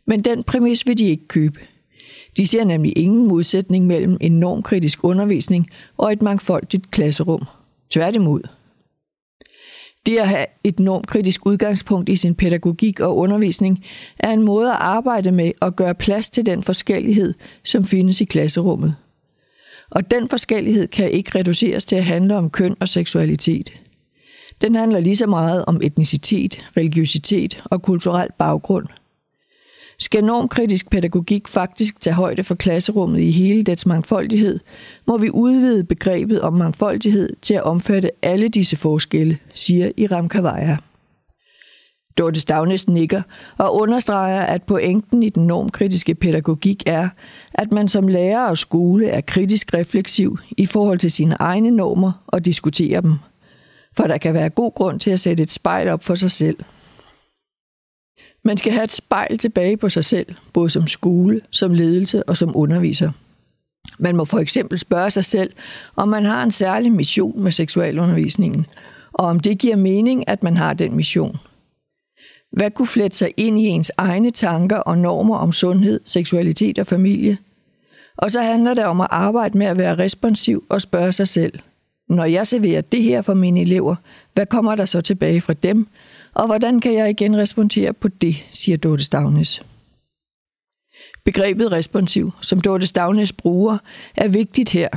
men 0.07 0.21
den 0.21 0.43
præmis 0.43 0.87
vil 0.87 0.97
de 0.97 1.05
ikke 1.05 1.27
købe. 1.27 1.59
De 2.37 2.47
ser 2.47 2.63
nemlig 2.63 2.97
ingen 2.97 3.27
modsætning 3.27 3.87
mellem 3.87 4.17
en 4.21 4.31
normkritisk 4.31 5.03
undervisning 5.03 5.69
og 5.97 6.11
et 6.11 6.21
mangfoldigt 6.21 6.91
klasserum. 6.91 7.45
Tværtimod. 7.89 8.41
Det 10.05 10.17
at 10.17 10.27
have 10.27 10.45
et 10.63 10.79
normkritisk 10.79 11.45
udgangspunkt 11.45 12.09
i 12.09 12.15
sin 12.15 12.35
pædagogik 12.35 12.99
og 12.99 13.17
undervisning 13.17 13.85
er 14.19 14.31
en 14.31 14.41
måde 14.41 14.69
at 14.69 14.77
arbejde 14.79 15.31
med 15.31 15.51
og 15.61 15.75
gøre 15.75 15.95
plads 15.95 16.29
til 16.29 16.45
den 16.45 16.63
forskellighed, 16.63 17.33
som 17.63 17.85
findes 17.85 18.21
i 18.21 18.25
klasserummet. 18.25 18.95
Og 19.93 20.11
den 20.11 20.29
forskellighed 20.29 20.87
kan 20.87 21.11
ikke 21.11 21.39
reduceres 21.39 21.85
til 21.85 21.95
at 21.95 22.03
handle 22.03 22.37
om 22.37 22.49
køn 22.49 22.75
og 22.79 22.89
seksualitet. 22.89 23.73
Den 24.61 24.75
handler 24.75 24.99
lige 24.99 25.15
så 25.15 25.27
meget 25.27 25.65
om 25.65 25.79
etnicitet, 25.83 26.69
religiøsitet 26.77 27.63
og 27.65 27.81
kulturel 27.81 28.27
baggrund. 28.39 28.87
Skal 29.99 30.23
normkritisk 30.23 30.89
pædagogik 30.89 31.47
faktisk 31.47 31.99
tage 31.99 32.13
højde 32.13 32.43
for 32.43 32.55
klasserummet 32.55 33.19
i 33.19 33.31
hele 33.31 33.63
dets 33.63 33.85
mangfoldighed, 33.85 34.59
må 35.07 35.17
vi 35.17 35.29
udvide 35.29 35.83
begrebet 35.83 36.41
om 36.41 36.53
mangfoldighed 36.53 37.29
til 37.41 37.53
at 37.53 37.63
omfatte 37.63 38.11
alle 38.21 38.47
disse 38.49 38.75
forskelle, 38.75 39.37
siger 39.53 39.91
Iram 39.97 40.29
Kavaja. 40.29 40.77
Dorte 42.17 42.39
Stavnes 42.39 42.87
nikker 42.87 43.21
og 43.57 43.75
understreger, 43.75 44.41
at 44.41 44.63
pointen 44.63 45.23
i 45.23 45.29
den 45.29 45.47
normkritiske 45.47 46.15
pædagogik 46.15 46.83
er, 46.85 47.09
at 47.53 47.71
man 47.71 47.87
som 47.87 48.07
lærer 48.07 48.41
og 48.41 48.57
skole 48.57 49.07
er 49.07 49.21
kritisk 49.21 49.73
refleksiv 49.73 50.37
i 50.57 50.65
forhold 50.65 50.99
til 50.99 51.11
sine 51.11 51.35
egne 51.39 51.71
normer 51.71 52.11
og 52.27 52.45
diskuterer 52.45 53.01
dem. 53.01 53.13
For 53.97 54.03
der 54.03 54.17
kan 54.17 54.33
være 54.33 54.49
god 54.49 54.71
grund 54.71 54.99
til 54.99 55.11
at 55.11 55.19
sætte 55.19 55.43
et 55.43 55.51
spejl 55.51 55.89
op 55.89 56.03
for 56.03 56.15
sig 56.15 56.31
selv. 56.31 56.57
Man 58.45 58.57
skal 58.57 58.71
have 58.71 58.83
et 58.83 58.91
spejl 58.91 59.37
tilbage 59.37 59.77
på 59.77 59.89
sig 59.89 60.05
selv, 60.05 60.35
både 60.53 60.69
som 60.69 60.87
skole, 60.87 61.41
som 61.51 61.73
ledelse 61.73 62.29
og 62.29 62.37
som 62.37 62.55
underviser. 62.55 63.11
Man 63.99 64.15
må 64.15 64.25
for 64.25 64.39
eksempel 64.39 64.79
spørge 64.79 65.11
sig 65.11 65.25
selv, 65.25 65.53
om 65.95 66.07
man 66.07 66.25
har 66.25 66.43
en 66.43 66.51
særlig 66.51 66.91
mission 66.91 67.43
med 67.43 67.51
seksualundervisningen, 67.51 68.65
og 69.13 69.25
om 69.25 69.39
det 69.39 69.59
giver 69.59 69.75
mening, 69.75 70.29
at 70.29 70.43
man 70.43 70.57
har 70.57 70.73
den 70.73 70.95
mission– 70.95 71.37
hvad 72.53 72.71
kunne 72.71 72.87
flette 72.87 73.17
sig 73.17 73.31
ind 73.37 73.59
i 73.59 73.63
ens 73.63 73.91
egne 73.97 74.31
tanker 74.31 74.77
og 74.77 74.97
normer 74.97 75.37
om 75.37 75.51
sundhed, 75.51 75.99
seksualitet 76.05 76.79
og 76.79 76.87
familie? 76.87 77.37
Og 78.17 78.31
så 78.31 78.41
handler 78.41 78.73
det 78.73 78.85
om 78.85 79.01
at 79.01 79.07
arbejde 79.09 79.57
med 79.57 79.67
at 79.67 79.79
være 79.79 79.97
responsiv 79.97 80.63
og 80.69 80.81
spørge 80.81 81.11
sig 81.11 81.27
selv. 81.27 81.59
Når 82.09 82.25
jeg 82.25 82.47
serverer 82.47 82.81
det 82.81 83.03
her 83.03 83.21
for 83.21 83.33
mine 83.33 83.61
elever, 83.61 83.95
hvad 84.33 84.45
kommer 84.45 84.75
der 84.75 84.85
så 84.85 85.01
tilbage 85.01 85.41
fra 85.41 85.53
dem? 85.53 85.87
Og 86.33 86.45
hvordan 86.45 86.79
kan 86.79 86.93
jeg 86.93 87.09
igen 87.09 87.37
respondere 87.37 87.93
på 87.93 88.07
det, 88.07 88.35
siger 88.51 88.77
Dorte 88.77 89.03
Stavnes. 89.03 89.63
Begrebet 91.25 91.71
responsiv, 91.71 92.31
som 92.41 92.61
Dorte 92.61 92.87
Stavnes 92.87 93.33
bruger, 93.33 93.77
er 94.15 94.27
vigtigt 94.27 94.69
her. 94.69 94.89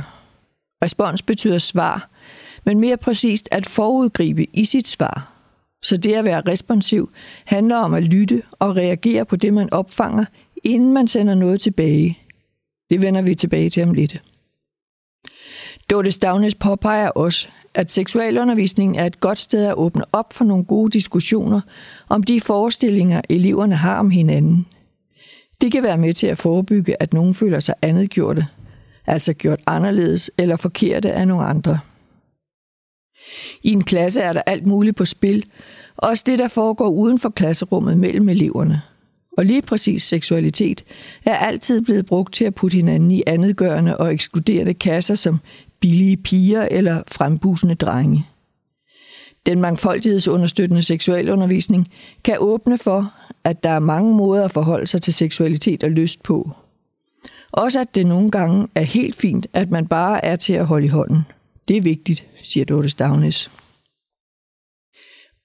Respons 0.83 1.21
betyder 1.21 1.57
svar, 1.57 2.09
men 2.65 2.79
mere 2.79 2.97
præcist 2.97 3.49
at 3.51 3.65
forudgribe 3.65 4.45
i 4.53 4.65
sit 4.65 4.87
svar– 4.87 5.33
så 5.81 5.97
det 5.97 6.13
at 6.13 6.25
være 6.25 6.41
responsiv 6.41 7.09
handler 7.45 7.75
om 7.75 7.93
at 7.93 8.03
lytte 8.03 8.43
og 8.51 8.75
reagere 8.75 9.25
på 9.25 9.35
det, 9.35 9.53
man 9.53 9.73
opfanger, 9.73 10.25
inden 10.63 10.93
man 10.93 11.07
sender 11.07 11.35
noget 11.35 11.61
tilbage. 11.61 12.19
Det 12.89 13.01
vender 13.01 13.21
vi 13.21 13.35
tilbage 13.35 13.69
til 13.69 13.83
om 13.83 13.93
lidt. 13.93 14.21
Dorte 15.89 16.11
Stavnes 16.11 16.55
påpeger 16.55 17.09
også, 17.09 17.49
at 17.73 17.91
seksualundervisningen 17.91 18.95
er 18.95 19.05
et 19.05 19.19
godt 19.19 19.39
sted 19.39 19.65
at 19.65 19.73
åbne 19.73 20.03
op 20.11 20.33
for 20.33 20.45
nogle 20.45 20.65
gode 20.65 20.91
diskussioner 20.91 21.61
om 22.09 22.23
de 22.23 22.41
forestillinger, 22.41 23.21
eleverne 23.29 23.75
har 23.75 23.99
om 23.99 24.09
hinanden. 24.09 24.67
Det 25.61 25.71
kan 25.71 25.83
være 25.83 25.97
med 25.97 26.13
til 26.13 26.27
at 26.27 26.37
forebygge, 26.37 27.01
at 27.01 27.13
nogen 27.13 27.33
føler 27.33 27.59
sig 27.59 27.75
andet 27.81 28.09
gjorte, 28.09 28.47
altså 29.05 29.33
gjort 29.33 29.59
anderledes 29.65 30.31
eller 30.37 30.55
forkerte 30.55 31.11
af 31.11 31.27
nogle 31.27 31.45
andre. 31.45 31.79
I 33.63 33.71
en 33.71 33.83
klasse 33.83 34.21
er 34.21 34.33
der 34.33 34.41
alt 34.45 34.65
muligt 34.65 34.95
på 34.95 35.05
spil, 35.05 35.43
også 35.97 36.23
det, 36.27 36.39
der 36.39 36.47
foregår 36.47 36.89
uden 36.89 37.19
for 37.19 37.29
klasserummet 37.29 37.97
mellem 37.97 38.29
eleverne. 38.29 38.81
Og 39.37 39.45
lige 39.45 39.61
præcis 39.61 40.03
seksualitet 40.03 40.83
er 41.25 41.37
altid 41.37 41.81
blevet 41.81 42.05
brugt 42.05 42.33
til 42.33 42.45
at 42.45 42.55
putte 42.55 42.75
hinanden 42.75 43.11
i 43.11 43.23
andetgørende 43.27 43.97
og 43.97 44.13
ekskluderende 44.13 44.73
kasser 44.73 45.15
som 45.15 45.39
billige 45.79 46.17
piger 46.17 46.67
eller 46.71 47.03
frembusende 47.07 47.75
drenge. 47.75 48.25
Den 49.45 49.61
mangfoldighedsunderstøttende 49.61 50.81
seksualundervisning 50.81 51.87
kan 52.23 52.37
åbne 52.39 52.77
for, 52.77 53.13
at 53.43 53.63
der 53.63 53.69
er 53.69 53.79
mange 53.79 54.15
måder 54.15 54.45
at 54.45 54.51
forholde 54.51 54.87
sig 54.87 55.01
til 55.01 55.13
seksualitet 55.13 55.83
og 55.83 55.91
lyst 55.91 56.23
på. 56.23 56.51
Også 57.51 57.79
at 57.79 57.95
det 57.95 58.07
nogle 58.07 58.31
gange 58.31 58.67
er 58.75 58.81
helt 58.81 59.15
fint, 59.15 59.47
at 59.53 59.71
man 59.71 59.87
bare 59.87 60.25
er 60.25 60.35
til 60.35 60.53
at 60.53 60.65
holde 60.65 60.85
i 60.85 60.89
hånden. 60.89 61.25
Det 61.67 61.77
er 61.77 61.81
vigtigt, 61.81 62.23
siger 62.43 62.65
Dorte 62.65 62.89
Stavnes. 62.89 63.51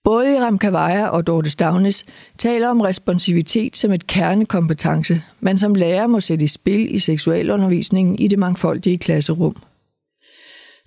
Både 0.05 0.35
Iram 0.35 0.59
Kavaja 0.59 1.07
og 1.07 1.26
Dorte 1.26 1.50
Stavnes 1.50 2.05
taler 2.38 2.69
om 2.69 2.81
responsivitet 2.81 3.76
som 3.76 3.93
et 3.93 4.07
kernekompetence, 4.07 5.23
man 5.41 5.59
som 5.59 5.75
lærer 5.75 6.07
må 6.07 6.21
sætte 6.21 6.45
i 6.45 6.49
spil 6.49 6.95
i 6.95 6.99
seksualundervisningen 6.99 8.19
i 8.19 8.29
det 8.29 8.38
mangfoldige 8.38 8.99
klasserum. 8.99 9.57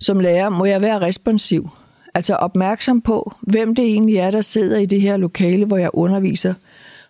Som 0.00 0.20
lærer 0.20 0.48
må 0.48 0.64
jeg 0.64 0.80
være 0.80 1.00
responsiv, 1.00 1.70
altså 2.14 2.34
opmærksom 2.34 3.00
på, 3.00 3.34
hvem 3.40 3.74
det 3.74 3.84
egentlig 3.84 4.16
er, 4.16 4.30
der 4.30 4.40
sidder 4.40 4.78
i 4.78 4.86
det 4.86 5.00
her 5.00 5.16
lokale, 5.16 5.64
hvor 5.64 5.76
jeg 5.76 5.90
underviser, 5.92 6.54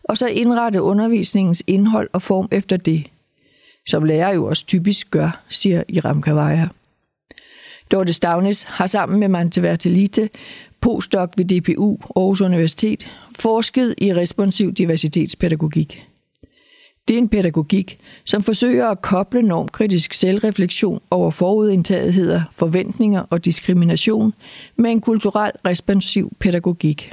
og 0.04 0.16
så 0.16 0.26
indrette 0.26 0.82
undervisningens 0.82 1.62
indhold 1.66 2.08
og 2.12 2.22
form 2.22 2.48
efter 2.52 2.76
det, 2.76 3.06
som 3.88 4.04
lærer 4.04 4.34
jo 4.34 4.44
også 4.44 4.66
typisk 4.66 5.10
gør, 5.10 5.42
siger 5.48 5.82
Iram 5.88 6.22
Kavaja. 6.22 6.68
Dorte 7.90 8.12
Stavnes 8.12 8.62
har 8.62 8.86
sammen 8.86 9.20
med 9.20 9.28
Mante 9.28 9.62
Vertelite, 9.62 10.28
postdoc 10.80 11.30
ved 11.36 11.44
DPU 11.44 11.98
Aarhus 12.16 12.40
Universitet, 12.40 13.12
forsket 13.38 13.94
i 13.98 14.14
responsiv 14.14 14.72
diversitetspædagogik. 14.72 16.06
Det 17.08 17.14
er 17.14 17.18
en 17.18 17.28
pædagogik, 17.28 17.98
som 18.24 18.42
forsøger 18.42 18.88
at 18.88 19.02
koble 19.02 19.42
normkritisk 19.42 20.14
selvreflektion 20.14 21.00
over 21.10 21.30
forudindtagetheder, 21.30 22.42
forventninger 22.52 23.22
og 23.30 23.44
diskrimination 23.44 24.34
med 24.76 24.90
en 24.90 25.00
kulturel 25.00 25.52
responsiv 25.66 26.32
pædagogik. 26.40 27.12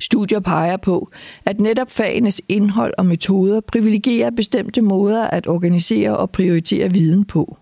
Studier 0.00 0.40
peger 0.40 0.76
på, 0.76 1.10
at 1.46 1.60
netop 1.60 1.90
fagenes 1.90 2.42
indhold 2.48 2.94
og 2.98 3.06
metoder 3.06 3.60
privilegerer 3.60 4.30
bestemte 4.30 4.80
måder 4.80 5.24
at 5.24 5.46
organisere 5.46 6.16
og 6.16 6.30
prioritere 6.30 6.92
viden 6.92 7.24
på. 7.24 7.58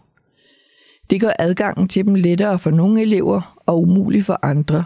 Det 1.10 1.20
gør 1.20 1.32
adgangen 1.38 1.88
til 1.88 2.04
dem 2.06 2.14
lettere 2.14 2.58
for 2.58 2.70
nogle 2.70 3.02
elever 3.02 3.62
og 3.66 3.80
umulig 3.80 4.24
for 4.24 4.38
andre. 4.42 4.84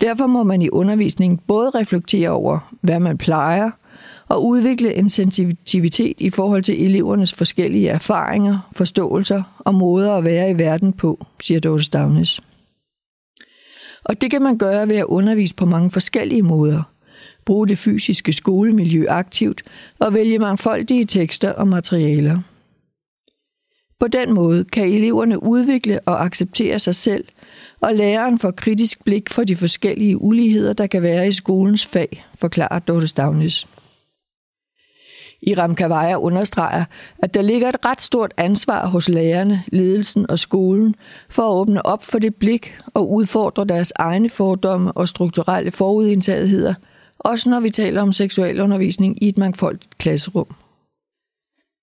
Derfor 0.00 0.26
må 0.26 0.42
man 0.42 0.62
i 0.62 0.68
undervisningen 0.68 1.38
både 1.46 1.70
reflektere 1.70 2.30
over, 2.30 2.74
hvad 2.80 3.00
man 3.00 3.18
plejer, 3.18 3.70
og 4.28 4.46
udvikle 4.46 4.94
en 4.94 5.08
sensitivitet 5.08 6.20
i 6.20 6.30
forhold 6.30 6.62
til 6.62 6.84
elevernes 6.84 7.34
forskellige 7.34 7.88
erfaringer, 7.88 8.70
forståelser 8.72 9.42
og 9.58 9.74
måder 9.74 10.14
at 10.14 10.24
være 10.24 10.50
i 10.50 10.58
verden 10.58 10.92
på, 10.92 11.26
siger 11.42 11.60
Dorte 11.60 11.84
Stavnes. 11.84 12.40
Og 14.04 14.20
det 14.20 14.30
kan 14.30 14.42
man 14.42 14.58
gøre 14.58 14.88
ved 14.88 14.96
at 14.96 15.04
undervise 15.04 15.54
på 15.54 15.66
mange 15.66 15.90
forskellige 15.90 16.42
måder. 16.42 16.82
Bruge 17.46 17.68
det 17.68 17.78
fysiske 17.78 18.32
skolemiljø 18.32 19.06
aktivt 19.08 19.62
og 19.98 20.14
vælge 20.14 20.38
mangfoldige 20.38 21.04
tekster 21.04 21.52
og 21.52 21.68
materialer. 21.68 22.38
På 24.00 24.08
den 24.08 24.32
måde 24.32 24.64
kan 24.64 24.88
eleverne 24.88 25.42
udvikle 25.42 26.00
og 26.00 26.24
acceptere 26.24 26.78
sig 26.78 26.94
selv, 26.94 27.24
og 27.80 27.94
læreren 27.94 28.38
får 28.38 28.50
kritisk 28.50 29.04
blik 29.04 29.30
for 29.30 29.44
de 29.44 29.56
forskellige 29.56 30.22
uligheder, 30.22 30.72
der 30.72 30.86
kan 30.86 31.02
være 31.02 31.28
i 31.28 31.32
skolens 31.32 31.86
fag, 31.86 32.24
forklarer 32.38 32.78
Dorte 32.78 33.08
Stavnis. 33.08 33.66
Iram 35.42 35.74
Kavaja 35.74 36.18
understreger, 36.18 36.84
at 37.18 37.34
der 37.34 37.42
ligger 37.42 37.68
et 37.68 37.84
ret 37.84 38.00
stort 38.00 38.34
ansvar 38.36 38.86
hos 38.86 39.08
lærerne, 39.08 39.62
ledelsen 39.66 40.30
og 40.30 40.38
skolen 40.38 40.94
for 41.28 41.42
at 41.42 41.54
åbne 41.54 41.86
op 41.86 42.04
for 42.04 42.18
det 42.18 42.34
blik 42.34 42.78
og 42.94 43.12
udfordre 43.12 43.64
deres 43.64 43.92
egne 43.96 44.28
fordomme 44.28 44.92
og 44.92 45.08
strukturelle 45.08 45.70
forudindtagetheder, 45.70 46.74
også 47.18 47.50
når 47.50 47.60
vi 47.60 47.70
taler 47.70 48.02
om 48.02 48.12
seksualundervisning 48.12 49.22
i 49.22 49.28
et 49.28 49.38
mangfoldigt 49.38 49.98
klasserum. 49.98 50.56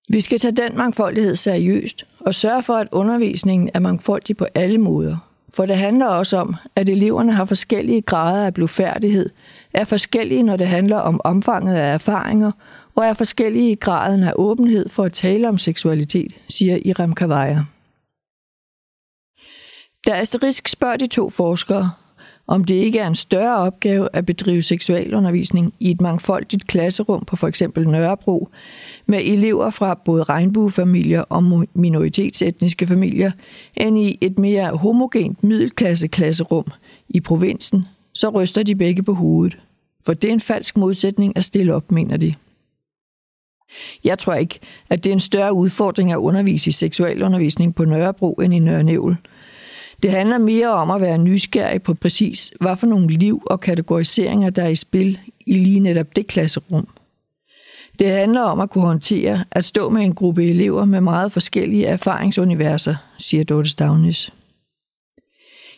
Vi 0.08 0.20
skal 0.20 0.38
tage 0.38 0.56
den 0.56 0.76
mangfoldighed 0.76 1.36
seriøst 1.36 2.06
og 2.20 2.34
sørge 2.34 2.62
for, 2.62 2.74
at 2.74 2.88
undervisningen 2.92 3.70
er 3.74 3.80
mangfoldig 3.80 4.36
på 4.36 4.46
alle 4.54 4.78
måder. 4.78 5.16
For 5.54 5.66
det 5.66 5.76
handler 5.76 6.06
også 6.06 6.36
om, 6.36 6.56
at 6.76 6.88
eleverne 6.88 7.32
har 7.32 7.44
forskellige 7.44 8.02
grader 8.02 8.46
af 8.46 8.54
blufærdighed, 8.54 9.30
er 9.74 9.84
forskellige, 9.84 10.42
når 10.42 10.56
det 10.56 10.66
handler 10.66 10.96
om 10.96 11.20
omfanget 11.24 11.76
af 11.76 11.94
erfaringer 11.94 12.52
og 12.94 13.04
er 13.04 13.14
forskellige 13.14 13.70
i 13.70 13.74
graden 13.74 14.22
af 14.22 14.32
åbenhed 14.36 14.88
for 14.88 15.04
at 15.04 15.12
tale 15.12 15.48
om 15.48 15.58
seksualitet, 15.58 16.32
siger 16.48 16.78
Iram 16.84 17.14
Kavaja. 17.14 17.64
Da 20.06 20.20
Asterisk 20.20 20.68
spørger 20.68 20.96
de 20.96 21.06
to 21.06 21.30
forskere, 21.30 21.90
om 22.46 22.64
det 22.64 22.74
ikke 22.74 22.98
er 22.98 23.06
en 23.06 23.14
større 23.14 23.56
opgave 23.56 24.08
at 24.12 24.26
bedrive 24.26 24.62
seksualundervisning 24.62 25.74
i 25.80 25.90
et 25.90 26.00
mangfoldigt 26.00 26.66
klasserum 26.66 27.24
på 27.24 27.36
f.eks. 27.36 27.62
Nørrebro, 27.76 28.48
med 29.06 29.20
elever 29.24 29.70
fra 29.70 30.00
både 30.04 30.22
regnbuefamilier 30.22 31.20
og 31.20 31.66
minoritetsetniske 31.74 32.86
familier, 32.86 33.30
end 33.76 33.98
i 33.98 34.18
et 34.20 34.38
mere 34.38 34.70
homogent 34.70 35.44
middelklasse-klasserum 35.44 36.66
i 37.08 37.20
provinsen, 37.20 37.86
så 38.12 38.28
ryster 38.28 38.62
de 38.62 38.74
begge 38.74 39.02
på 39.02 39.14
hovedet. 39.14 39.58
For 40.06 40.14
det 40.14 40.28
er 40.28 40.32
en 40.32 40.40
falsk 40.40 40.76
modsætning 40.76 41.36
at 41.36 41.44
stille 41.44 41.74
op, 41.74 41.92
mener 41.92 42.16
de. 42.16 42.34
Jeg 44.04 44.18
tror 44.18 44.34
ikke, 44.34 44.58
at 44.90 45.04
det 45.04 45.10
er 45.10 45.14
en 45.14 45.20
større 45.20 45.52
udfordring 45.52 46.12
at 46.12 46.16
undervise 46.16 46.68
i 46.68 46.72
seksualundervisning 46.72 47.74
på 47.74 47.84
Nørrebro 47.84 48.32
end 48.32 48.54
i 48.54 48.58
Nørrenævl. 48.58 49.16
Det 50.02 50.10
handler 50.10 50.38
mere 50.38 50.68
om 50.68 50.90
at 50.90 51.00
være 51.00 51.18
nysgerrig 51.18 51.82
på 51.82 51.94
præcis, 51.94 52.52
hvad 52.60 52.76
for 52.76 52.86
nogle 52.86 53.06
liv 53.06 53.42
og 53.46 53.60
kategoriseringer, 53.60 54.50
der 54.50 54.62
er 54.62 54.68
i 54.68 54.74
spil 54.74 55.18
i 55.46 55.54
lige 55.54 55.80
netop 55.80 56.16
det 56.16 56.26
klasserum. 56.26 56.88
Det 57.98 58.10
handler 58.10 58.40
om 58.40 58.60
at 58.60 58.70
kunne 58.70 58.86
håndtere 58.86 59.44
at 59.50 59.64
stå 59.64 59.90
med 59.90 60.02
en 60.02 60.14
gruppe 60.14 60.44
elever 60.50 60.84
med 60.84 61.00
meget 61.00 61.32
forskellige 61.32 61.86
erfaringsuniverser, 61.86 62.94
siger 63.18 63.44
Dorte 63.44 63.70
Stavnis. 63.70 64.32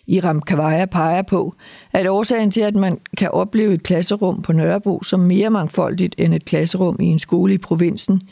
Iram 0.07 0.43
Kavaja 0.43 0.87
peger 0.87 1.23
på, 1.23 1.55
at 1.93 2.07
årsagen 2.07 2.51
til, 2.51 2.61
at 2.61 2.77
man 2.77 3.01
kan 3.17 3.31
opleve 3.31 3.75
et 3.75 3.83
klasserum 3.83 4.43
på 4.43 4.53
Nørrebro 4.53 5.03
som 5.03 5.21
mere 5.21 5.51
mangfoldigt 5.51 6.15
end 6.19 6.35
et 6.35 6.45
klasserum 6.45 6.97
i 7.01 7.07
en 7.07 7.19
skole 7.19 7.55
i 7.55 7.59
provinsen, 7.59 8.23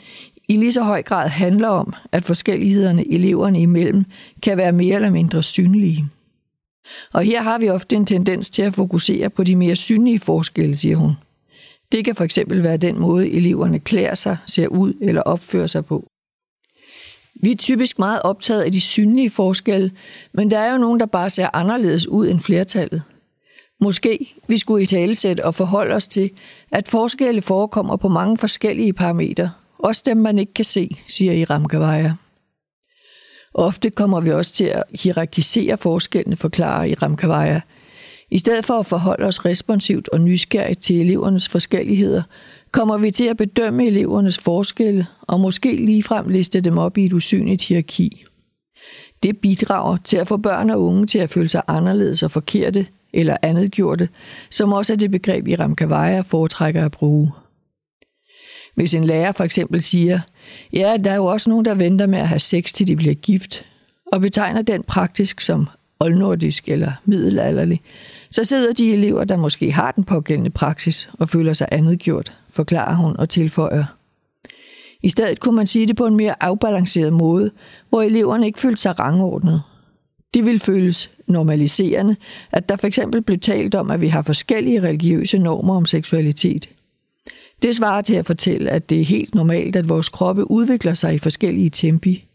i 0.47 0.57
lige 0.57 0.71
så 0.71 0.83
høj 0.83 1.01
grad 1.01 1.29
handler 1.29 1.67
om, 1.67 1.93
at 2.11 2.25
forskellighederne 2.25 3.13
eleverne 3.13 3.61
imellem 3.61 4.05
kan 4.43 4.57
være 4.57 4.71
mere 4.71 4.95
eller 4.95 5.09
mindre 5.09 5.43
synlige. 5.43 6.05
Og 7.13 7.23
her 7.23 7.41
har 7.41 7.57
vi 7.57 7.69
ofte 7.69 7.95
en 7.95 8.05
tendens 8.05 8.49
til 8.49 8.61
at 8.61 8.73
fokusere 8.73 9.29
på 9.29 9.43
de 9.43 9.55
mere 9.55 9.75
synlige 9.75 10.19
forskelle, 10.19 10.75
siger 10.75 10.95
hun. 10.95 11.11
Det 11.91 12.05
kan 12.05 12.15
for 12.15 12.23
eksempel 12.23 12.63
være 12.63 12.77
den 12.77 12.99
måde, 12.99 13.31
eleverne 13.31 13.79
klæder 13.79 14.15
sig, 14.15 14.37
ser 14.45 14.67
ud 14.67 14.93
eller 15.01 15.21
opfører 15.21 15.67
sig 15.67 15.85
på. 15.85 16.07
Vi 17.41 17.51
er 17.51 17.55
typisk 17.55 17.99
meget 17.99 18.21
optaget 18.21 18.61
af 18.61 18.71
de 18.71 18.81
synlige 18.81 19.29
forskelle, 19.29 19.91
men 20.33 20.51
der 20.51 20.59
er 20.59 20.71
jo 20.71 20.77
nogen, 20.77 20.99
der 20.99 21.05
bare 21.05 21.29
ser 21.29 21.49
anderledes 21.53 22.07
ud 22.07 22.27
end 22.27 22.39
flertallet. 22.39 23.03
Måske 23.81 24.35
vi 24.47 24.57
skulle 24.57 24.83
i 24.83 24.85
talesæt 24.85 25.39
og 25.39 25.55
forholde 25.55 25.95
os 25.95 26.07
til, 26.07 26.31
at 26.71 26.87
forskelle 26.87 27.41
forekommer 27.41 27.95
på 27.95 28.07
mange 28.07 28.37
forskellige 28.37 28.93
parametre, 28.93 29.51
også 29.79 30.03
dem 30.05 30.17
man 30.17 30.39
ikke 30.39 30.53
kan 30.53 30.65
se, 30.65 30.89
siger 31.07 31.33
Iram 31.33 31.65
Gavaya. 31.65 32.11
Ofte 33.53 33.89
kommer 33.89 34.19
vi 34.19 34.31
også 34.31 34.53
til 34.53 34.63
at 34.63 34.83
hierarkisere 35.03 35.77
forskellene, 35.77 36.35
forklarer 36.35 36.83
Iram 36.83 37.15
Kavaja. 37.15 37.61
I 38.31 38.37
stedet 38.37 38.65
for 38.65 38.79
at 38.79 38.85
forholde 38.85 39.25
os 39.25 39.45
responsivt 39.45 40.09
og 40.09 40.21
nysgerrigt 40.21 40.81
til 40.81 41.01
elevernes 41.01 41.49
forskelligheder, 41.49 42.23
kommer 42.71 42.97
vi 42.97 43.11
til 43.11 43.25
at 43.25 43.37
bedømme 43.37 43.87
elevernes 43.87 44.39
forskelle 44.39 45.07
og 45.21 45.39
måske 45.39 45.75
ligefrem 45.75 46.29
liste 46.29 46.61
dem 46.61 46.77
op 46.77 46.97
i 46.97 47.05
et 47.05 47.13
usynligt 47.13 47.63
hierarki. 47.63 48.25
Det 49.23 49.37
bidrager 49.37 49.97
til 49.97 50.17
at 50.17 50.27
få 50.27 50.37
børn 50.37 50.69
og 50.69 50.83
unge 50.83 51.05
til 51.05 51.19
at 51.19 51.29
føle 51.29 51.49
sig 51.49 51.61
anderledes 51.67 52.23
og 52.23 52.31
forkerte, 52.31 52.87
eller 53.13 53.37
andet 53.41 53.71
gjorte, 53.71 54.09
som 54.49 54.73
også 54.73 54.93
er 54.93 54.97
det 54.97 55.11
begreb 55.11 55.47
i 55.47 55.55
Ramkavaya 55.55 56.21
foretrækker 56.21 56.85
at 56.85 56.91
bruge. 56.91 57.31
Hvis 58.77 58.93
en 58.93 59.03
lærer 59.03 59.31
for 59.31 59.43
eksempel 59.43 59.81
siger, 59.81 60.19
ja, 60.73 60.97
der 61.03 61.11
er 61.11 61.15
jo 61.15 61.25
også 61.25 61.49
nogen, 61.49 61.65
der 61.65 61.73
venter 61.73 62.07
med 62.07 62.19
at 62.19 62.27
have 62.27 62.39
sex, 62.39 62.73
til 62.73 62.87
de 62.87 62.95
bliver 62.95 63.13
gift, 63.13 63.65
og 64.11 64.21
betegner 64.21 64.61
den 64.61 64.83
praktisk 64.83 65.41
som 65.41 65.67
oldnordisk 65.99 66.69
eller 66.69 66.91
middelalderlig, 67.05 67.81
så 68.31 68.43
sidder 68.43 68.73
de 68.73 68.93
elever, 68.93 69.23
der 69.23 69.37
måske 69.37 69.71
har 69.71 69.91
den 69.91 70.03
pågældende 70.03 70.49
praksis 70.49 71.09
og 71.13 71.29
føler 71.29 71.53
sig 71.53 71.67
andetgjort, 71.71 72.37
forklarer 72.49 72.95
hun 72.95 73.17
og 73.17 73.29
tilføjer. 73.29 73.85
I 75.03 75.09
stedet 75.09 75.39
kunne 75.39 75.55
man 75.55 75.67
sige 75.67 75.85
det 75.85 75.95
på 75.95 76.05
en 76.05 76.15
mere 76.15 76.43
afbalanceret 76.43 77.13
måde, 77.13 77.51
hvor 77.89 78.01
eleverne 78.01 78.45
ikke 78.45 78.59
følte 78.59 78.81
sig 78.81 78.99
rangordnet. 78.99 79.61
Det 80.33 80.45
vil 80.45 80.59
føles 80.59 81.11
normaliserende, 81.27 82.15
at 82.51 82.69
der 82.69 82.75
for 82.75 82.87
eksempel 82.87 83.21
blev 83.21 83.39
talt 83.39 83.75
om, 83.75 83.91
at 83.91 84.01
vi 84.01 84.07
har 84.07 84.21
forskellige 84.21 84.81
religiøse 84.81 85.37
normer 85.37 85.75
om 85.75 85.85
seksualitet. 85.85 86.69
Det 87.61 87.75
svarer 87.75 88.01
til 88.01 88.13
at 88.13 88.25
fortælle, 88.25 88.69
at 88.69 88.89
det 88.89 89.01
er 89.01 89.05
helt 89.05 89.35
normalt, 89.35 89.75
at 89.75 89.89
vores 89.89 90.09
kroppe 90.09 90.51
udvikler 90.51 90.93
sig 90.93 91.13
i 91.13 91.17
forskellige 91.17 91.69
tempi. 91.69 92.25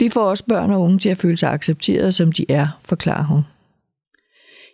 Det 0.00 0.12
får 0.12 0.22
også 0.22 0.44
børn 0.48 0.70
og 0.70 0.80
unge 0.80 0.98
til 0.98 1.08
at 1.08 1.18
føle 1.18 1.36
sig 1.36 1.52
accepteret, 1.52 2.14
som 2.14 2.32
de 2.32 2.46
er, 2.48 2.68
forklarer 2.84 3.24
hun. 3.24 3.42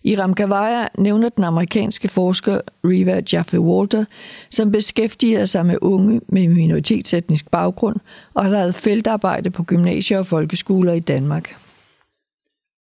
I 0.05 0.17
Ramkavaya 0.17 0.87
nævner 0.99 1.29
den 1.29 1.45
amerikanske 1.45 2.09
forsker 2.09 2.61
Riva 2.85 3.23
Jaffe 3.33 3.61
Walter, 3.61 4.05
som 4.51 4.73
beskæftiger 4.73 5.45
sig 5.45 5.67
med 5.67 5.77
unge 5.83 6.21
med 6.29 6.49
minoritetsetnisk 6.49 7.51
baggrund 7.51 7.97
og 8.35 8.45
har 8.45 8.51
lavet 8.51 8.75
feltarbejde 8.75 9.51
på 9.51 9.63
gymnasier 9.63 10.19
og 10.19 10.27
folkeskoler 10.27 10.93
i 10.93 11.01
Danmark. 11.01 11.57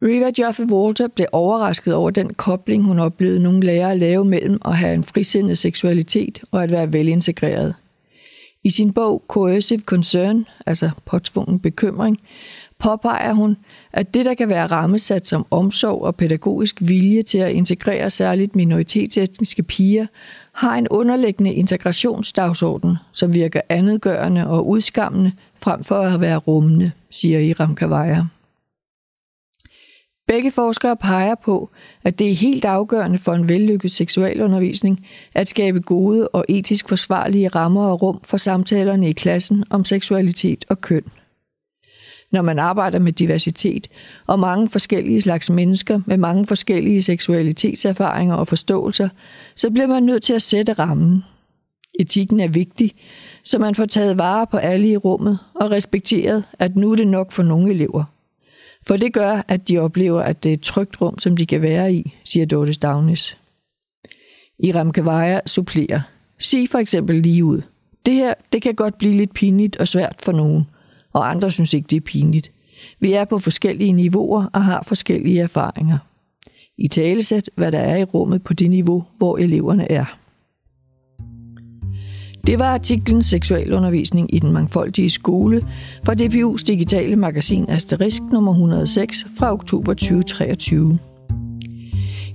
Riva 0.03 0.31
Jaffe 0.37 0.65
Walter 0.65 1.07
blev 1.07 1.27
overrasket 1.31 1.93
over 1.93 2.09
den 2.09 2.33
kobling, 2.33 2.83
hun 2.83 2.99
oplevede 2.99 3.39
nogle 3.39 3.65
lærere 3.65 3.97
lave 3.97 4.25
mellem 4.25 4.61
at 4.65 4.77
have 4.77 4.93
en 4.93 5.03
frisindet 5.03 5.57
seksualitet 5.57 6.43
og 6.51 6.63
at 6.63 6.71
være 6.71 6.93
velintegreret. 6.93 7.75
I 8.63 8.69
sin 8.69 8.93
bog 8.93 9.23
Coercive 9.27 9.79
Concern, 9.79 10.45
altså 10.65 10.89
påtvungen 11.05 11.59
bekymring, 11.59 12.17
påpeger 12.79 13.33
hun, 13.33 13.57
at 13.93 14.13
det, 14.13 14.25
der 14.25 14.33
kan 14.33 14.49
være 14.49 14.67
rammesat 14.67 15.27
som 15.27 15.45
omsorg 15.51 16.01
og 16.01 16.15
pædagogisk 16.15 16.75
vilje 16.81 17.21
til 17.21 17.37
at 17.37 17.51
integrere 17.51 18.09
særligt 18.09 18.55
minoritetsetniske 18.55 19.63
piger, 19.63 20.05
har 20.51 20.75
en 20.75 20.87
underliggende 20.87 21.53
integrationsdagsorden, 21.53 22.97
som 23.11 23.33
virker 23.33 23.61
andetgørende 23.69 24.47
og 24.47 24.67
udskammende 24.67 25.31
frem 25.61 25.83
for 25.83 25.99
at 25.99 26.21
være 26.21 26.37
rummende, 26.37 26.91
siger 27.09 27.39
Iram 27.39 27.75
Kavaya. 27.75 28.23
Begge 30.27 30.51
forskere 30.51 30.97
peger 30.97 31.35
på, 31.35 31.69
at 32.03 32.19
det 32.19 32.31
er 32.31 32.35
helt 32.35 32.65
afgørende 32.65 33.17
for 33.17 33.33
en 33.33 33.49
vellykket 33.49 33.91
seksualundervisning 33.91 35.07
at 35.33 35.47
skabe 35.47 35.79
gode 35.79 36.27
og 36.27 36.45
etisk 36.49 36.89
forsvarlige 36.89 37.47
rammer 37.47 37.85
og 37.85 38.01
rum 38.01 38.19
for 38.23 38.37
samtalerne 38.37 39.09
i 39.09 39.13
klassen 39.13 39.63
om 39.69 39.85
seksualitet 39.85 40.65
og 40.69 40.81
køn 40.81 41.03
når 42.31 42.41
man 42.41 42.59
arbejder 42.59 42.99
med 42.99 43.13
diversitet 43.13 43.87
og 44.27 44.39
mange 44.39 44.69
forskellige 44.69 45.21
slags 45.21 45.49
mennesker 45.49 46.01
med 46.05 46.17
mange 46.17 46.47
forskellige 46.47 47.03
seksualitetserfaringer 47.03 48.35
og 48.35 48.47
forståelser, 48.47 49.09
så 49.55 49.69
bliver 49.69 49.87
man 49.87 50.03
nødt 50.03 50.23
til 50.23 50.33
at 50.33 50.41
sætte 50.41 50.73
rammen. 50.73 51.23
Etikken 51.99 52.39
er 52.39 52.47
vigtig, 52.47 52.93
så 53.43 53.59
man 53.59 53.75
får 53.75 53.85
taget 53.85 54.17
vare 54.17 54.47
på 54.47 54.57
alle 54.57 54.89
i 54.89 54.97
rummet 54.97 55.39
og 55.55 55.71
respekteret, 55.71 56.43
at 56.59 56.75
nu 56.75 56.91
er 56.91 56.95
det 56.95 57.07
nok 57.07 57.31
for 57.31 57.43
nogle 57.43 57.71
elever. 57.71 58.03
For 58.87 58.97
det 58.97 59.13
gør, 59.13 59.41
at 59.47 59.67
de 59.67 59.77
oplever, 59.77 60.21
at 60.21 60.43
det 60.43 60.49
er 60.49 60.53
et 60.53 60.61
trygt 60.61 61.01
rum, 61.01 61.19
som 61.19 61.37
de 61.37 61.45
kan 61.45 61.61
være 61.61 61.93
i, 61.93 62.13
siger 62.23 62.45
Dorte 62.45 62.73
Downes. 62.73 63.37
Iram 64.59 64.91
Kavaya 64.91 65.39
supplerer. 65.45 66.01
Sig 66.39 66.69
for 66.69 66.77
eksempel 66.77 67.21
lige 67.21 67.45
ud. 67.45 67.61
Det 68.05 68.13
her, 68.13 68.33
det 68.53 68.61
kan 68.61 68.75
godt 68.75 68.97
blive 68.97 69.13
lidt 69.13 69.33
pinligt 69.33 69.77
og 69.77 69.87
svært 69.87 70.15
for 70.19 70.31
nogen– 70.31 70.67
og 71.17 71.29
andre 71.29 71.51
synes 71.51 71.73
ikke, 71.73 71.87
det 71.87 71.97
er 71.97 72.01
pinligt. 72.01 72.51
Vi 72.99 73.13
er 73.13 73.25
på 73.25 73.39
forskellige 73.39 73.93
niveauer 73.93 74.45
og 74.53 74.63
har 74.63 74.83
forskellige 74.87 75.41
erfaringer. 75.41 75.97
I 76.77 76.87
talesæt, 76.87 77.49
hvad 77.55 77.71
der 77.71 77.79
er 77.79 77.97
i 77.97 78.03
rummet 78.03 78.43
på 78.43 78.53
det 78.53 78.69
niveau, 78.69 79.03
hvor 79.17 79.37
eleverne 79.37 79.91
er. 79.91 80.19
Det 82.47 82.59
var 82.59 82.73
artiklen 82.73 83.23
Seksualundervisning 83.23 84.35
i 84.35 84.39
den 84.39 84.51
mangfoldige 84.51 85.09
skole 85.09 85.61
fra 86.03 86.13
DPU's 86.13 86.63
digitale 86.67 87.15
magasin 87.15 87.65
Asterisk 87.69 88.21
nummer 88.31 88.51
106 88.51 89.25
fra 89.37 89.53
oktober 89.53 89.93
2023. 89.93 90.99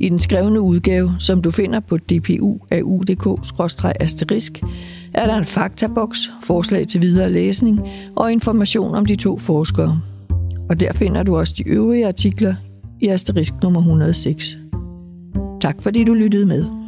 I 0.01 0.09
den 0.09 0.18
skrevne 0.18 0.61
udgave, 0.61 1.11
som 1.18 1.42
du 1.42 1.51
finder 1.51 1.81
på 1.81 1.96
dpu.au.dk-asterisk, 1.96 4.62
er 5.14 5.27
der 5.27 5.37
en 5.37 5.44
faktaboks, 5.44 6.31
forslag 6.44 6.87
til 6.87 7.03
videre 7.03 7.33
læsning 7.33 7.81
og 8.16 8.33
information 8.33 8.94
om 8.94 9.07
de 9.07 9.14
to 9.14 9.38
forskere. 9.38 10.01
Og 10.68 10.81
der 10.81 10.92
finder 10.92 11.22
du 11.22 11.37
også 11.37 11.55
de 11.59 11.68
øvrige 11.68 12.07
artikler 12.07 12.55
i 13.01 13.09
asterisk 13.09 13.55
nummer 13.62 13.81
106. 13.81 14.59
Tak 15.61 15.83
fordi 15.83 16.05
du 16.05 16.14
lyttede 16.14 16.46
med. 16.46 16.82